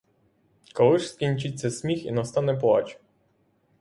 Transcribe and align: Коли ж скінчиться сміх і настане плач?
Коли 0.73 0.99
ж 0.99 1.07
скінчиться 1.07 1.71
сміх 1.71 2.05
і 2.05 2.11
настане 2.11 2.53
плач? 2.53 2.99